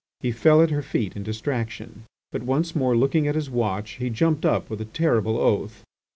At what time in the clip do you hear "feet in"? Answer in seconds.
0.81-1.21